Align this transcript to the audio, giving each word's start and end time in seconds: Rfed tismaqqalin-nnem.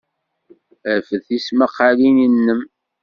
Rfed 0.97 1.21
tismaqqalin-nnem. 1.27 2.61